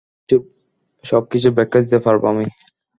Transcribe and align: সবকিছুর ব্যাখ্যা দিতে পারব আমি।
সবকিছুর 1.03 1.53
ব্যাখ্যা 1.57 1.79
দিতে 1.83 1.97
পারব 2.05 2.21
আমি। 2.31 2.45